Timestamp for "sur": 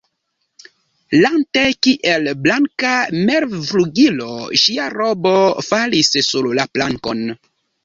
6.33-6.53